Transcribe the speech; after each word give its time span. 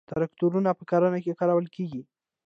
تراکتورونه 0.09 0.69
په 0.77 0.83
کرنه 0.89 1.19
کې 1.23 1.37
کارول 1.39 1.67
کیږي. 1.75 2.01